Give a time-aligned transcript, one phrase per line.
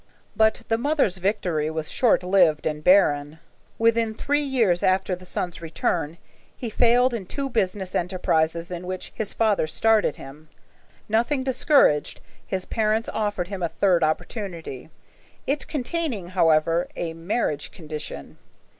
[0.35, 3.37] But the mother's victory was short lived and barren.
[3.77, 6.17] Within three years after the son's return,
[6.57, 10.49] he failed in two business enterprises in which his father started him.
[11.07, 14.89] Nothing discouraged, his parents offered him a third opportunity,
[15.45, 18.39] it containing, however, a marriage condition.